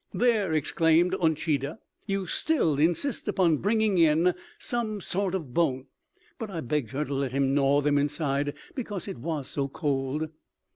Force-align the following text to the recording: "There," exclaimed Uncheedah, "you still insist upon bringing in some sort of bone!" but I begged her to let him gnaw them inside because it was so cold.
"There," 0.15 0.51
exclaimed 0.51 1.13
Uncheedah, 1.21 1.77
"you 2.07 2.25
still 2.25 2.79
insist 2.79 3.27
upon 3.27 3.57
bringing 3.57 3.99
in 3.99 4.33
some 4.57 4.99
sort 4.99 5.35
of 5.35 5.53
bone!" 5.53 5.85
but 6.39 6.49
I 6.49 6.61
begged 6.61 6.89
her 6.89 7.05
to 7.05 7.13
let 7.13 7.33
him 7.33 7.53
gnaw 7.53 7.81
them 7.81 7.99
inside 7.99 8.55
because 8.73 9.07
it 9.07 9.19
was 9.19 9.47
so 9.47 9.67
cold. 9.67 10.29